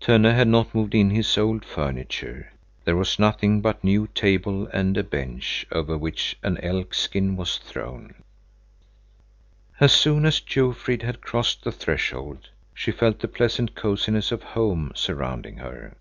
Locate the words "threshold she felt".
11.70-13.18